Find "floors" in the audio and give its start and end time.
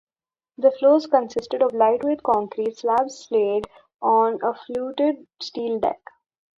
0.71-1.05